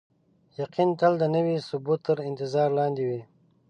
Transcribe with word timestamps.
یقین 0.61 0.89
تل 0.99 1.13
د 1.19 1.23
نوي 1.35 1.57
ثبوت 1.67 1.99
تر 2.07 2.17
انتظار 2.29 2.69
لاندې 2.79 3.03
وي. 3.09 3.21